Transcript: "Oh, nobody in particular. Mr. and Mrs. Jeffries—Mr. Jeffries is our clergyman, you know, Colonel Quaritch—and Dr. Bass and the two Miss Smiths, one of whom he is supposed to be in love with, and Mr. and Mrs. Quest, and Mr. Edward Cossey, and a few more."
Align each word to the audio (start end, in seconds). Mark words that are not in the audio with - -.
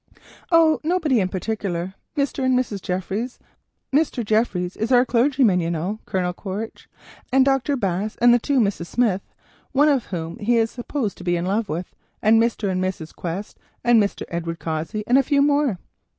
"Oh, 0.51 0.79
nobody 0.83 1.19
in 1.19 1.29
particular. 1.29 1.93
Mr. 2.17 2.43
and 2.43 2.57
Mrs. 2.57 2.81
Jeffries—Mr. 2.81 4.25
Jeffries 4.25 4.75
is 4.75 4.91
our 4.91 5.05
clergyman, 5.05 5.59
you 5.59 5.69
know, 5.69 5.99
Colonel 6.07 6.33
Quaritch—and 6.33 7.45
Dr. 7.45 7.75
Bass 7.75 8.15
and 8.15 8.33
the 8.33 8.39
two 8.39 8.59
Miss 8.59 8.77
Smiths, 8.77 9.35
one 9.73 9.89
of 9.89 10.07
whom 10.07 10.39
he 10.39 10.57
is 10.57 10.71
supposed 10.71 11.19
to 11.19 11.23
be 11.23 11.35
in 11.37 11.45
love 11.45 11.69
with, 11.69 11.93
and 12.19 12.41
Mr. 12.41 12.67
and 12.71 12.83
Mrs. 12.83 13.15
Quest, 13.15 13.59
and 13.83 14.01
Mr. 14.01 14.23
Edward 14.29 14.57
Cossey, 14.57 15.03
and 15.05 15.19
a 15.19 15.21
few 15.21 15.43
more." 15.43 15.77